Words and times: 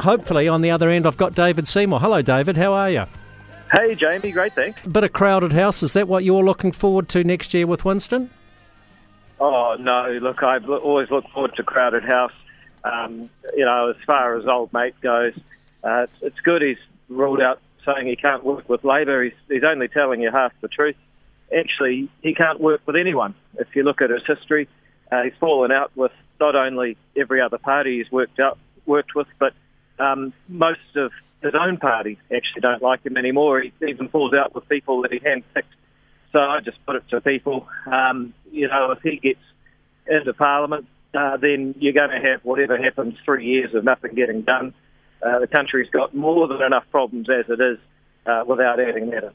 hopefully 0.00 0.48
on 0.48 0.62
the 0.62 0.70
other 0.70 0.88
end 0.88 1.06
I've 1.06 1.16
got 1.16 1.34
David 1.34 1.68
Seymour. 1.68 2.00
Hello, 2.00 2.22
David. 2.22 2.56
How 2.56 2.72
are 2.72 2.90
you? 2.90 3.04
Hey, 3.70 3.94
Jamie. 3.94 4.32
Great, 4.32 4.54
thanks. 4.54 4.80
Bit 4.86 5.04
of 5.04 5.12
crowded 5.12 5.52
house. 5.52 5.82
Is 5.82 5.92
that 5.92 6.08
what 6.08 6.24
you're 6.24 6.44
looking 6.44 6.72
forward 6.72 7.08
to 7.10 7.22
next 7.22 7.52
year 7.52 7.66
with 7.66 7.84
Winston? 7.84 8.30
Oh 9.40 9.76
no! 9.78 10.18
Look, 10.20 10.42
I've 10.42 10.68
always 10.68 11.10
looked 11.10 11.30
forward 11.30 11.54
to 11.56 11.62
crowded 11.62 12.04
house. 12.04 12.32
Um, 12.82 13.30
you 13.56 13.64
know, 13.64 13.90
as 13.90 13.96
far 14.06 14.36
as 14.36 14.46
old 14.46 14.72
mate 14.72 14.94
goes, 15.00 15.34
uh, 15.84 16.04
it's, 16.04 16.12
it's 16.22 16.40
good 16.40 16.62
he's 16.62 16.78
ruled 17.08 17.40
out 17.40 17.60
saying 17.84 18.06
he 18.06 18.16
can't 18.16 18.44
work 18.44 18.68
with 18.68 18.84
Labor. 18.84 19.22
He's, 19.24 19.32
he's 19.48 19.64
only 19.64 19.88
telling 19.88 20.20
you 20.20 20.30
half 20.30 20.52
the 20.60 20.68
truth. 20.68 20.96
Actually, 21.56 22.08
he 22.22 22.34
can't 22.34 22.60
work 22.60 22.80
with 22.86 22.96
anyone. 22.96 23.34
If 23.58 23.74
you 23.74 23.82
look 23.82 24.02
at 24.02 24.10
his 24.10 24.22
history, 24.26 24.68
uh, 25.10 25.22
he's 25.22 25.32
fallen 25.40 25.72
out 25.72 25.90
with 25.96 26.12
not 26.40 26.54
only 26.54 26.96
every 27.16 27.40
other 27.40 27.58
party 27.58 27.98
he's 27.98 28.10
worked 28.12 28.40
out 28.40 28.58
worked 28.86 29.14
with, 29.14 29.28
but 29.38 29.52
um, 29.98 30.32
most 30.48 30.96
of 30.96 31.12
his 31.42 31.52
own 31.58 31.76
party 31.76 32.18
actually 32.34 32.60
don't 32.60 32.82
like 32.82 33.04
him 33.04 33.16
anymore. 33.16 33.60
He 33.60 33.72
even 33.86 34.08
falls 34.08 34.32
out 34.34 34.54
with 34.54 34.68
people 34.68 35.02
that 35.02 35.12
he 35.12 35.20
handpicked. 35.20 35.74
So 36.32 36.40
I 36.40 36.60
just 36.60 36.84
put 36.84 36.96
it 36.96 37.04
to 37.10 37.20
people, 37.20 37.66
um, 37.86 38.34
you 38.52 38.68
know, 38.68 38.90
if 38.90 39.00
he 39.02 39.16
gets 39.16 39.40
into 40.06 40.34
Parliament, 40.34 40.86
uh, 41.14 41.36
then 41.38 41.74
you're 41.78 41.94
going 41.94 42.10
to 42.10 42.28
have 42.28 42.44
whatever 42.44 42.76
happens, 42.76 43.14
three 43.24 43.46
years 43.46 43.74
of 43.74 43.84
nothing 43.84 44.14
getting 44.14 44.42
done. 44.42 44.74
Uh, 45.22 45.38
the 45.38 45.46
country's 45.46 45.90
got 45.90 46.14
more 46.14 46.46
than 46.46 46.62
enough 46.62 46.84
problems 46.90 47.28
as 47.30 47.46
it 47.48 47.60
is 47.60 47.78
uh, 48.26 48.44
without 48.46 48.78
adding 48.78 49.10
that 49.10 49.24
in. 49.24 49.32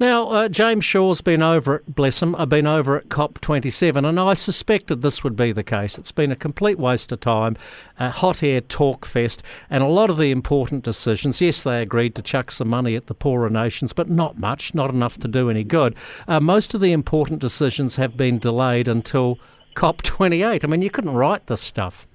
Now, 0.00 0.28
uh, 0.30 0.48
James 0.48 0.84
Shaw's 0.84 1.20
been 1.20 1.42
over 1.42 1.76
at, 1.76 1.94
bless 1.94 2.22
him, 2.22 2.34
I've 2.36 2.48
been 2.48 2.66
over 2.66 2.96
at 2.96 3.08
COP27, 3.08 4.08
and 4.08 4.18
I 4.18 4.34
suspected 4.34 5.02
this 5.02 5.22
would 5.22 5.36
be 5.36 5.52
the 5.52 5.62
case. 5.62 5.98
It's 5.98 6.12
been 6.12 6.32
a 6.32 6.36
complete 6.36 6.78
waste 6.78 7.12
of 7.12 7.20
time, 7.20 7.56
a 7.98 8.10
hot 8.10 8.42
air 8.42 8.60
talk 8.60 9.04
fest, 9.04 9.42
and 9.68 9.82
a 9.82 9.88
lot 9.88 10.10
of 10.10 10.16
the 10.16 10.30
important 10.30 10.82
decisions. 10.82 11.40
Yes, 11.40 11.62
they 11.62 11.82
agreed 11.82 12.14
to 12.16 12.22
chuck 12.22 12.50
some 12.50 12.68
money 12.68 12.96
at 12.96 13.06
the 13.06 13.14
poorer 13.14 13.50
nations, 13.50 13.92
but 13.92 14.08
not 14.08 14.38
much, 14.38 14.74
not 14.74 14.90
enough 14.90 15.18
to 15.18 15.28
do 15.28 15.50
any 15.50 15.64
good. 15.64 15.94
Uh, 16.26 16.40
most 16.40 16.74
of 16.74 16.80
the 16.80 16.92
important 16.92 17.40
decisions 17.40 17.96
have 17.96 18.16
been 18.16 18.38
delayed 18.38 18.88
until 18.88 19.38
COP28. 19.76 20.64
I 20.64 20.66
mean, 20.66 20.82
you 20.82 20.90
couldn't 20.90 21.14
write 21.14 21.46
this 21.46 21.60
stuff. 21.60 22.08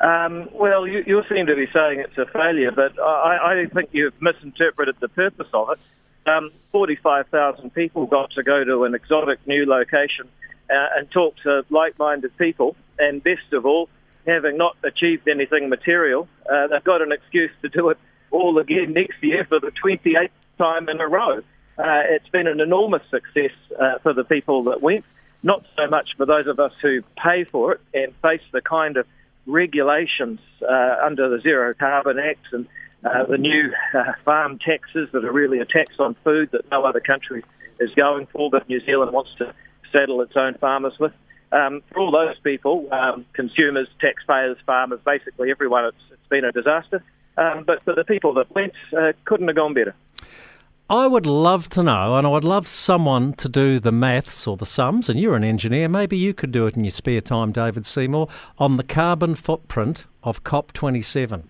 Um, 0.00 0.48
well, 0.52 0.86
you, 0.86 1.04
you 1.06 1.22
seem 1.28 1.46
to 1.46 1.54
be 1.54 1.68
saying 1.72 2.00
it's 2.00 2.18
a 2.18 2.26
failure, 2.26 2.72
but 2.72 2.98
I, 3.00 3.62
I 3.62 3.66
think 3.72 3.90
you've 3.92 4.20
misinterpreted 4.20 4.96
the 5.00 5.08
purpose 5.08 5.46
of 5.54 5.70
it 5.70 5.78
um, 6.26 6.50
45,000 6.70 7.74
people 7.74 8.06
got 8.06 8.30
to 8.32 8.42
go 8.42 8.64
to 8.64 8.84
an 8.84 8.94
exotic 8.94 9.46
new 9.46 9.66
location 9.66 10.28
uh, 10.70 10.86
and 10.96 11.10
talk 11.10 11.36
to 11.42 11.64
like-minded 11.70 12.36
people. 12.38 12.76
And 12.98 13.22
best 13.22 13.52
of 13.52 13.66
all, 13.66 13.88
having 14.26 14.56
not 14.56 14.76
achieved 14.84 15.28
anything 15.28 15.68
material, 15.68 16.28
uh, 16.50 16.68
they've 16.68 16.84
got 16.84 17.02
an 17.02 17.12
excuse 17.12 17.50
to 17.62 17.68
do 17.68 17.90
it 17.90 17.98
all 18.30 18.58
again 18.58 18.92
next 18.92 19.22
year 19.22 19.44
for 19.44 19.60
the 19.60 19.72
28th 19.84 20.30
time 20.58 20.88
in 20.88 21.00
a 21.00 21.08
row. 21.08 21.38
Uh, 21.78 22.02
it's 22.10 22.28
been 22.28 22.46
an 22.46 22.60
enormous 22.60 23.02
success 23.10 23.52
uh, 23.78 23.98
for 23.98 24.12
the 24.12 24.24
people 24.24 24.64
that 24.64 24.80
went, 24.80 25.04
not 25.42 25.64
so 25.76 25.86
much 25.88 26.16
for 26.16 26.26
those 26.26 26.46
of 26.46 26.60
us 26.60 26.72
who 26.80 27.02
pay 27.16 27.44
for 27.44 27.72
it 27.72 27.80
and 27.94 28.14
face 28.16 28.42
the 28.52 28.60
kind 28.60 28.96
of 28.96 29.06
regulations 29.46 30.38
uh, 30.62 30.96
under 31.02 31.28
the 31.28 31.40
Zero 31.40 31.74
Carbon 31.74 32.18
Act 32.18 32.52
and 32.52 32.66
uh, 33.04 33.24
the 33.26 33.38
new 33.38 33.72
uh, 33.94 34.12
farm 34.24 34.58
taxes 34.58 35.08
that 35.12 35.24
are 35.24 35.32
really 35.32 35.58
a 35.58 35.64
tax 35.64 35.94
on 35.98 36.16
food 36.24 36.50
that 36.52 36.70
no 36.70 36.84
other 36.84 37.00
country 37.00 37.44
is 37.80 37.90
going 37.94 38.26
for, 38.26 38.50
but 38.50 38.68
New 38.68 38.80
Zealand 38.84 39.12
wants 39.12 39.30
to 39.38 39.54
saddle 39.92 40.20
its 40.20 40.36
own 40.36 40.54
farmers 40.54 40.94
with. 40.98 41.12
Um, 41.50 41.82
for 41.92 42.00
all 42.00 42.10
those 42.10 42.38
people, 42.42 42.88
um, 42.92 43.26
consumers, 43.34 43.88
taxpayers, 44.00 44.56
farmers, 44.64 45.00
basically 45.04 45.50
everyone, 45.50 45.84
it's, 45.84 45.96
it's 46.10 46.28
been 46.28 46.44
a 46.44 46.52
disaster. 46.52 47.02
Um, 47.36 47.64
but 47.66 47.82
for 47.82 47.94
the 47.94 48.04
people 48.04 48.34
that 48.34 48.54
went, 48.54 48.72
uh, 48.96 49.12
couldn't 49.24 49.48
have 49.48 49.56
gone 49.56 49.74
better. 49.74 49.94
I 50.88 51.06
would 51.06 51.26
love 51.26 51.68
to 51.70 51.82
know, 51.82 52.16
and 52.16 52.26
I 52.26 52.30
would 52.30 52.44
love 52.44 52.68
someone 52.68 53.32
to 53.34 53.48
do 53.48 53.80
the 53.80 53.92
maths 53.92 54.46
or 54.46 54.56
the 54.56 54.66
sums, 54.66 55.08
and 55.08 55.18
you're 55.18 55.36
an 55.36 55.44
engineer, 55.44 55.88
maybe 55.88 56.18
you 56.18 56.34
could 56.34 56.52
do 56.52 56.66
it 56.66 56.76
in 56.76 56.84
your 56.84 56.90
spare 56.90 57.22
time, 57.22 57.50
David 57.50 57.86
Seymour, 57.86 58.28
on 58.58 58.76
the 58.76 58.82
carbon 58.82 59.34
footprint 59.34 60.04
of 60.22 60.44
COP27. 60.44 61.44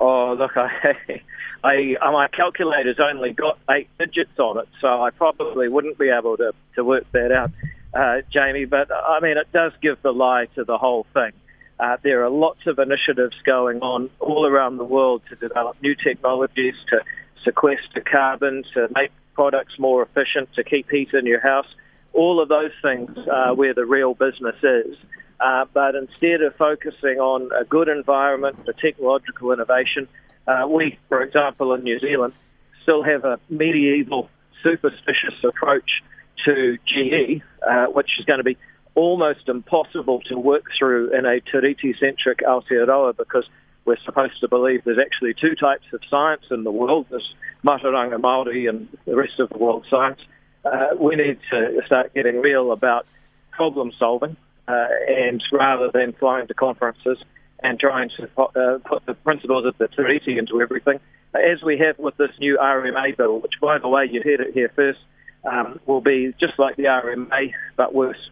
Oh, 0.00 0.34
look, 0.38 0.52
I, 0.56 1.20
I, 1.62 2.10
my 2.10 2.28
calculator's 2.28 2.98
only 2.98 3.32
got 3.32 3.58
eight 3.70 3.88
digits 3.98 4.38
on 4.38 4.58
it, 4.58 4.68
so 4.80 5.02
I 5.02 5.10
probably 5.10 5.68
wouldn't 5.68 5.98
be 5.98 6.08
able 6.08 6.38
to, 6.38 6.52
to 6.76 6.84
work 6.84 7.04
that 7.12 7.30
out, 7.30 7.50
uh, 7.92 8.22
Jamie. 8.32 8.64
But 8.64 8.90
I 8.90 9.20
mean, 9.20 9.36
it 9.36 9.52
does 9.52 9.72
give 9.82 10.00
the 10.02 10.12
lie 10.12 10.46
to 10.54 10.64
the 10.64 10.78
whole 10.78 11.06
thing. 11.12 11.32
Uh, 11.78 11.96
there 12.02 12.24
are 12.24 12.30
lots 12.30 12.60
of 12.66 12.78
initiatives 12.78 13.36
going 13.44 13.80
on 13.80 14.10
all 14.20 14.46
around 14.46 14.78
the 14.78 14.84
world 14.84 15.22
to 15.28 15.36
develop 15.36 15.76
new 15.82 15.94
technologies 15.94 16.74
to 16.88 17.00
sequester 17.44 18.02
carbon, 18.10 18.64
to 18.74 18.88
make 18.94 19.10
products 19.34 19.78
more 19.78 20.02
efficient, 20.02 20.48
to 20.54 20.64
keep 20.64 20.90
heat 20.90 21.08
in 21.12 21.26
your 21.26 21.40
house. 21.40 21.66
All 22.12 22.42
of 22.42 22.48
those 22.48 22.72
things 22.82 23.10
are 23.30 23.54
where 23.54 23.72
the 23.72 23.86
real 23.86 24.14
business 24.14 24.56
is. 24.62 24.96
Uh, 25.40 25.64
but 25.72 25.94
instead 25.94 26.42
of 26.42 26.54
focusing 26.56 27.18
on 27.18 27.50
a 27.58 27.64
good 27.64 27.88
environment 27.88 28.62
for 28.64 28.72
technological 28.74 29.52
innovation, 29.52 30.06
uh, 30.46 30.66
we, 30.68 30.98
for 31.08 31.22
example, 31.22 31.72
in 31.72 31.82
New 31.82 31.98
Zealand, 31.98 32.34
still 32.82 33.02
have 33.02 33.24
a 33.24 33.40
medieval, 33.48 34.28
superstitious 34.62 35.42
approach 35.42 36.02
to 36.44 36.76
GE, 36.86 37.42
uh, 37.66 37.86
which 37.86 38.10
is 38.18 38.26
going 38.26 38.38
to 38.38 38.44
be 38.44 38.58
almost 38.94 39.48
impossible 39.48 40.20
to 40.22 40.38
work 40.38 40.64
through 40.78 41.16
in 41.16 41.24
a 41.24 41.40
Tiriti-centric 41.40 42.40
Aotearoa 42.40 43.16
because 43.16 43.48
we're 43.86 43.96
supposed 44.04 44.40
to 44.40 44.48
believe 44.48 44.84
there's 44.84 44.98
actually 44.98 45.34
two 45.34 45.54
types 45.54 45.84
of 45.94 46.00
science 46.10 46.44
in 46.50 46.64
the 46.64 46.70
world. 46.70 47.06
There's 47.08 47.34
Mātauranga 47.64 48.20
Māori 48.20 48.68
and 48.68 48.88
the 49.06 49.16
rest 49.16 49.38
of 49.38 49.48
the 49.48 49.58
world 49.58 49.86
science. 49.88 50.20
Uh, 50.64 50.88
we 50.98 51.16
need 51.16 51.38
to 51.50 51.80
start 51.86 52.12
getting 52.12 52.40
real 52.40 52.72
about 52.72 53.06
problem 53.52 53.92
solving 53.98 54.36
uh, 54.68 54.86
and 55.08 55.42
rather 55.52 55.90
than 55.92 56.12
flying 56.12 56.46
to 56.48 56.54
conferences 56.54 57.18
and 57.62 57.78
trying 57.78 58.10
to 58.16 58.28
uh, 58.38 58.78
put 58.78 59.04
the 59.06 59.14
principles 59.14 59.66
of 59.66 59.76
the 59.78 59.88
treaty 59.88 60.38
into 60.38 60.60
everything, 60.60 60.98
as 61.34 61.62
we 61.62 61.78
have 61.78 61.98
with 61.98 62.16
this 62.16 62.30
new 62.38 62.58
RMA 62.60 63.16
bill, 63.16 63.40
which, 63.40 63.54
by 63.60 63.78
the 63.78 63.88
way, 63.88 64.08
you 64.10 64.22
heard 64.24 64.40
it 64.40 64.54
here 64.54 64.70
first, 64.74 64.98
um, 65.44 65.80
will 65.86 66.00
be 66.00 66.34
just 66.40 66.58
like 66.58 66.76
the 66.76 66.84
RMA 66.84 67.52
but 67.76 67.94
worse. 67.94 68.30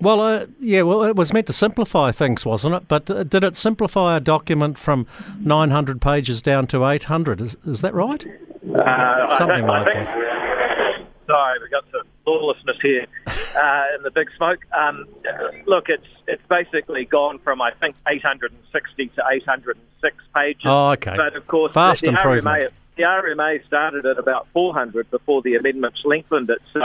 Well, 0.00 0.20
uh, 0.20 0.46
yeah, 0.58 0.82
well, 0.82 1.02
it 1.02 1.14
was 1.14 1.32
meant 1.32 1.46
to 1.48 1.52
simplify 1.52 2.10
things, 2.10 2.46
wasn't 2.46 2.74
it? 2.74 2.88
But 2.88 3.10
uh, 3.10 3.22
did 3.22 3.44
it 3.44 3.54
simplify 3.54 4.16
a 4.16 4.20
document 4.20 4.78
from 4.78 5.06
900 5.40 6.00
pages 6.00 6.40
down 6.40 6.66
to 6.68 6.86
800? 6.86 7.42
Is, 7.42 7.54
is 7.66 7.82
that 7.82 7.92
right? 7.92 8.24
Uh, 8.74 9.38
Something 9.38 9.66
like 9.66 9.92
think, 9.92 10.06
that. 10.06 11.06
Sorry, 11.26 11.58
we 11.62 11.68
got 11.68 11.84
some 11.92 12.00
lawlessness 12.30 12.76
here 12.80 13.06
uh, 13.26 13.84
in 13.96 14.02
the 14.02 14.10
big 14.10 14.28
smoke. 14.36 14.64
Um, 14.72 15.06
look, 15.66 15.88
it's 15.88 16.06
it's 16.26 16.42
basically 16.48 17.04
gone 17.04 17.38
from 17.40 17.60
I 17.60 17.72
think 17.72 17.96
860 18.06 19.06
to 19.08 19.24
806 19.32 20.16
pages. 20.34 20.62
Oh, 20.64 20.90
okay. 20.90 21.14
But 21.16 21.36
of 21.36 21.46
course, 21.46 21.72
Fast 21.72 22.02
the, 22.02 22.08
the 22.08 22.16
improvement. 22.16 22.62
RMA, 22.62 22.70
the 22.96 23.02
RMA 23.02 23.66
started 23.66 24.06
at 24.06 24.18
about 24.18 24.46
400 24.52 25.10
before 25.10 25.42
the 25.42 25.54
amendments 25.54 26.02
lengthened 26.04 26.50
it. 26.50 26.60
So 26.72 26.80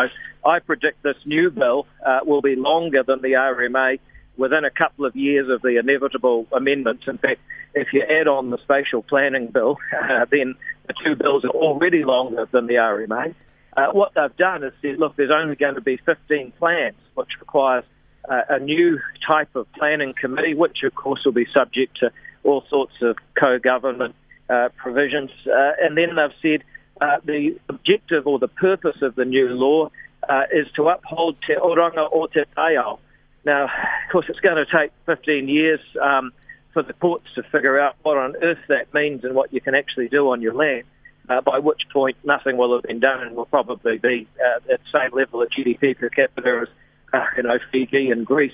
I 0.45 0.59
predict 0.59 1.03
this 1.03 1.17
new 1.25 1.51
bill 1.51 1.87
uh, 2.05 2.19
will 2.23 2.41
be 2.41 2.55
longer 2.55 3.03
than 3.03 3.21
the 3.21 3.33
RMA 3.33 3.99
within 4.37 4.65
a 4.65 4.69
couple 4.69 5.05
of 5.05 5.15
years 5.15 5.49
of 5.49 5.61
the 5.61 5.77
inevitable 5.77 6.47
amendments. 6.51 7.03
In 7.07 7.17
fact, 7.17 7.39
if 7.73 7.93
you 7.93 8.03
add 8.03 8.27
on 8.27 8.49
the 8.49 8.57
spatial 8.59 9.01
planning 9.01 9.47
bill, 9.47 9.77
uh, 9.93 10.25
then 10.31 10.55
the 10.87 10.93
two 11.03 11.15
bills 11.15 11.43
are 11.43 11.49
already 11.49 12.03
longer 12.03 12.47
than 12.51 12.67
the 12.67 12.75
RMA. 12.75 13.33
Uh, 13.75 13.87
what 13.91 14.13
they've 14.15 14.35
done 14.37 14.63
is 14.63 14.73
said, 14.81 14.97
look, 14.97 15.15
there's 15.15 15.31
only 15.31 15.55
going 15.55 15.75
to 15.75 15.81
be 15.81 15.97
15 16.05 16.53
plans, 16.57 16.95
which 17.15 17.29
requires 17.39 17.83
uh, 18.29 18.41
a 18.49 18.59
new 18.59 18.99
type 19.27 19.53
of 19.55 19.71
planning 19.73 20.13
committee, 20.19 20.53
which 20.53 20.79
of 20.83 20.95
course 20.95 21.21
will 21.25 21.33
be 21.33 21.47
subject 21.53 21.97
to 21.99 22.11
all 22.43 22.63
sorts 22.69 22.93
of 23.01 23.17
co-government 23.41 24.15
uh, 24.49 24.69
provisions. 24.77 25.29
Uh, 25.45 25.71
and 25.81 25.97
then 25.97 26.15
they've 26.15 26.37
said 26.41 26.63
uh, 27.01 27.17
the 27.25 27.59
objective 27.67 28.25
or 28.25 28.39
the 28.39 28.47
purpose 28.47 28.97
of 29.01 29.15
the 29.15 29.25
new 29.25 29.49
law 29.49 29.89
uh, 30.29 30.43
is 30.53 30.67
to 30.75 30.87
uphold 30.87 31.35
te 31.45 31.53
oranga 31.55 32.07
o 32.11 32.27
te 32.27 32.43
taiao. 32.55 32.99
Now, 33.45 33.65
of 33.65 34.11
course, 34.11 34.25
it's 34.29 34.39
going 34.39 34.63
to 34.63 34.65
take 34.65 34.91
15 35.05 35.47
years 35.49 35.79
um, 36.01 36.31
for 36.73 36.81
the 36.81 36.93
courts 36.93 37.27
to 37.35 37.43
figure 37.43 37.79
out 37.79 37.95
what 38.03 38.17
on 38.17 38.35
earth 38.41 38.59
that 38.69 38.93
means 38.93 39.23
and 39.23 39.35
what 39.35 39.53
you 39.53 39.61
can 39.61 39.75
actually 39.75 40.07
do 40.07 40.29
on 40.29 40.41
your 40.41 40.53
land 40.53 40.83
uh, 41.29 41.41
by 41.41 41.59
which 41.59 41.83
point 41.91 42.17
nothing 42.23 42.57
will 42.57 42.73
have 42.73 42.83
been 42.83 42.99
done 42.99 43.21
and 43.21 43.35
will 43.35 43.45
probably 43.45 43.97
be 43.97 44.27
uh, 44.39 44.73
at 44.73 44.79
the 44.79 44.99
same 44.99 45.11
level 45.17 45.41
of 45.41 45.49
GDP 45.49 45.97
per 45.97 46.09
capita 46.09 46.61
as 46.63 46.67
uh, 47.13 47.25
you 47.37 47.43
know 47.43 47.59
Fiji 47.71 48.09
and 48.09 48.25
Greece. 48.25 48.53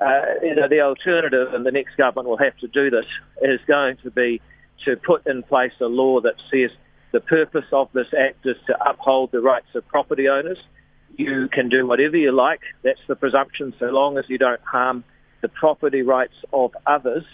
Uh, 0.00 0.22
you 0.42 0.54
know 0.54 0.68
the 0.68 0.80
alternative, 0.80 1.54
and 1.54 1.66
the 1.66 1.72
next 1.72 1.96
government 1.96 2.28
will 2.28 2.38
have 2.38 2.56
to 2.58 2.68
do 2.68 2.90
this, 2.90 3.06
is 3.42 3.60
going 3.66 3.96
to 4.02 4.10
be 4.10 4.40
to 4.84 4.96
put 4.96 5.26
in 5.26 5.42
place 5.42 5.72
a 5.80 5.86
law 5.86 6.20
that 6.20 6.34
says 6.50 6.70
the 7.12 7.20
purpose 7.20 7.64
of 7.72 7.88
this 7.92 8.06
act 8.18 8.46
is 8.46 8.56
to 8.66 8.88
uphold 8.88 9.32
the 9.32 9.40
rights 9.40 9.68
of 9.74 9.86
property 9.88 10.28
owners. 10.28 10.58
You 11.16 11.48
can 11.52 11.68
do 11.68 11.86
whatever 11.86 12.16
you 12.16 12.32
like. 12.32 12.60
That's 12.82 13.00
the 13.08 13.16
presumption, 13.16 13.74
so 13.78 13.86
long 13.86 14.18
as 14.18 14.24
you 14.28 14.38
don't 14.38 14.60
harm 14.60 15.02
the 15.40 15.48
property 15.48 16.02
rights 16.02 16.34
of 16.52 16.72
others. 16.86 17.24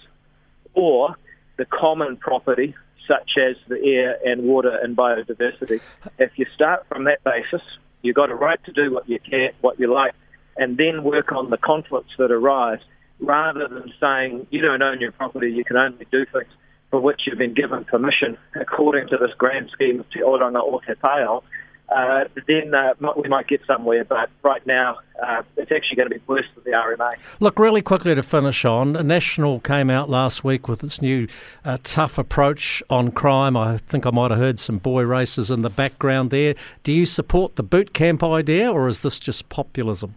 or 0.74 1.16
the 1.56 1.64
common 1.64 2.16
property 2.16 2.74
such 3.06 3.32
as 3.38 3.56
the 3.68 3.78
air 3.84 4.18
and 4.24 4.44
water 4.44 4.76
and 4.82 4.96
biodiversity. 4.96 5.80
If 6.18 6.38
you 6.38 6.46
start 6.54 6.86
from 6.88 7.04
that 7.04 7.22
basis, 7.24 7.62
you've 8.02 8.16
got 8.16 8.30
a 8.30 8.34
right 8.34 8.62
to 8.64 8.72
do 8.72 8.92
what 8.92 9.08
you 9.08 9.18
can, 9.18 9.50
what 9.60 9.78
you 9.78 9.92
like, 9.92 10.14
and 10.56 10.76
then 10.76 11.04
work 11.04 11.32
on 11.32 11.50
the 11.50 11.56
conflicts 11.56 12.12
that 12.18 12.30
arise, 12.30 12.80
rather 13.20 13.68
than 13.68 13.92
saying 14.00 14.46
you 14.50 14.60
don't 14.60 14.82
own 14.82 15.00
your 15.00 15.12
property, 15.12 15.50
you 15.50 15.64
can 15.64 15.76
only 15.76 16.06
do 16.10 16.24
things 16.32 16.50
for 16.90 17.00
which 17.00 17.22
you've 17.26 17.38
been 17.38 17.54
given 17.54 17.84
permission 17.84 18.38
according 18.60 19.08
to 19.08 19.16
this 19.16 19.30
grand 19.36 19.68
scheme 19.72 20.00
of 20.00 20.10
Te 20.10 20.20
Oranga 20.20 20.60
o 20.60 20.80
Te 20.86 20.92
Taiao 20.94 21.42
uh, 21.88 22.24
then 22.46 22.74
uh, 22.74 22.94
we 23.16 23.28
might 23.28 23.46
get 23.46 23.60
somewhere. 23.66 24.04
But 24.04 24.30
right 24.42 24.64
now, 24.66 24.98
uh, 25.22 25.42
it's 25.56 25.70
actually 25.70 25.96
going 25.96 26.08
to 26.08 26.14
be 26.14 26.22
worse 26.26 26.46
for 26.54 26.60
the 26.60 26.70
RMA. 26.70 27.12
Look, 27.40 27.58
really 27.58 27.82
quickly 27.82 28.14
to 28.14 28.22
finish 28.22 28.64
on, 28.64 28.92
National 29.06 29.60
came 29.60 29.90
out 29.90 30.10
last 30.10 30.44
week 30.44 30.66
with 30.66 30.82
its 30.82 31.00
new 31.00 31.28
uh, 31.64 31.78
tough 31.82 32.18
approach 32.18 32.82
on 32.90 33.10
crime. 33.10 33.56
I 33.56 33.78
think 33.78 34.06
I 34.06 34.10
might 34.10 34.30
have 34.30 34.40
heard 34.40 34.58
some 34.58 34.78
boy 34.78 35.02
races 35.02 35.50
in 35.50 35.62
the 35.62 35.70
background 35.70 36.30
there. 36.30 36.54
Do 36.82 36.92
you 36.92 37.06
support 37.06 37.56
the 37.56 37.62
boot 37.62 37.92
camp 37.92 38.22
idea, 38.24 38.72
or 38.72 38.88
is 38.88 39.02
this 39.02 39.18
just 39.18 39.48
populism? 39.48 40.14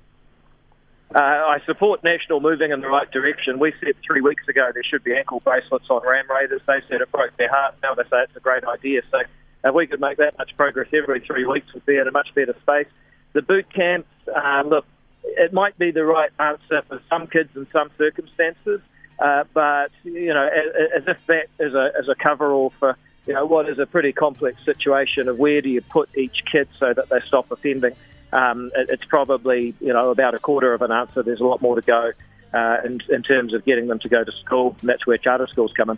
Uh, 1.15 1.19
I 1.19 1.59
support 1.65 2.03
National 2.03 2.41
moving 2.41 2.71
in 2.71 2.81
the 2.81 2.89
right 2.89 3.09
direction. 3.11 3.59
We 3.59 3.73
said 3.79 3.95
three 4.05 4.19
weeks 4.19 4.45
ago 4.47 4.71
there 4.73 4.83
should 4.83 5.05
be 5.05 5.15
ankle 5.15 5.39
bracelets 5.39 5.85
on 5.89 6.01
ram 6.05 6.29
raiders. 6.29 6.61
They 6.67 6.81
said 6.89 6.99
it 6.99 7.09
broke 7.11 7.35
their 7.37 7.49
heart. 7.49 7.75
Now 7.81 7.93
they 7.93 8.03
say 8.03 8.23
it's 8.23 8.35
a 8.35 8.41
great 8.41 8.65
idea. 8.65 9.01
So 9.09 9.19
if 9.63 9.73
we 9.73 9.87
could 9.87 9.99
make 9.99 10.17
that 10.17 10.37
much 10.37 10.55
progress 10.55 10.87
every 10.93 11.19
three 11.21 11.45
weeks, 11.45 11.73
we'd 11.73 11.85
be 11.85 11.97
in 11.97 12.07
a 12.07 12.11
much 12.11 12.33
better 12.33 12.55
space. 12.61 12.87
The 13.33 13.41
boot 13.41 13.67
camps, 13.73 14.09
uh, 14.33 14.63
look, 14.65 14.85
it 15.23 15.53
might 15.53 15.77
be 15.77 15.91
the 15.91 16.05
right 16.05 16.29
answer 16.39 16.81
for 16.87 17.01
some 17.09 17.27
kids 17.27 17.49
in 17.55 17.67
some 17.71 17.89
circumstances, 17.97 18.81
uh, 19.19 19.43
but 19.53 19.91
you 20.03 20.33
know, 20.33 20.47
as, 20.47 21.01
as 21.01 21.07
if 21.07 21.17
that 21.27 21.47
is 21.59 21.73
a 21.73 21.91
as 21.97 22.07
a 22.07 22.15
coverall 22.15 22.71
for 22.79 22.97
you 23.25 23.33
know 23.33 23.45
what 23.45 23.67
is 23.69 23.79
a 23.79 23.85
pretty 23.85 24.13
complex 24.13 24.63
situation 24.63 25.27
of 25.27 25.37
where 25.37 25.61
do 25.61 25.69
you 25.69 25.81
put 25.81 26.09
each 26.17 26.43
kid 26.49 26.69
so 26.77 26.93
that 26.93 27.09
they 27.09 27.19
stop 27.27 27.51
offending. 27.51 27.93
Um, 28.31 28.71
it, 28.75 28.89
it's 28.89 29.05
probably 29.05 29.75
you 29.81 29.91
know 29.93 30.11
about 30.11 30.33
a 30.33 30.39
quarter 30.39 30.73
of 30.73 30.81
an 30.81 30.91
answer. 30.91 31.23
There's 31.23 31.41
a 31.41 31.45
lot 31.45 31.61
more 31.61 31.75
to 31.75 31.81
go 31.81 32.11
uh, 32.57 32.77
in, 32.83 32.99
in 33.09 33.21
terms 33.21 33.53
of 33.53 33.63
getting 33.65 33.87
them 33.87 33.99
to 33.99 34.09
go 34.09 34.23
to 34.23 34.31
school, 34.43 34.75
and 34.81 34.89
that's 34.89 35.05
where 35.05 35.17
charter 35.17 35.47
schools 35.47 35.71
come 35.77 35.91
in. 35.91 35.97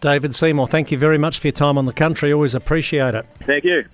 David 0.00 0.34
Seymour, 0.34 0.66
thank 0.66 0.90
you 0.90 0.98
very 0.98 1.18
much 1.18 1.38
for 1.38 1.48
your 1.48 1.52
time 1.52 1.78
on 1.78 1.84
the 1.84 1.92
country. 1.92 2.32
Always 2.32 2.54
appreciate 2.54 3.14
it. 3.14 3.26
Thank 3.40 3.64
you. 3.64 3.84